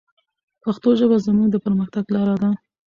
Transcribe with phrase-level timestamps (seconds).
[0.63, 2.49] پښتو ژبه زموږ د پرمختګ لاره ده.